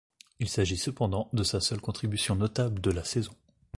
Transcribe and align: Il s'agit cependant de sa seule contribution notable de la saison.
Il 0.39 0.49
s'agit 0.49 0.77
cependant 0.77 1.29
de 1.31 1.43
sa 1.43 1.59
seule 1.61 1.79
contribution 1.79 2.33
notable 2.35 2.81
de 2.81 2.89
la 2.89 3.03
saison. 3.03 3.35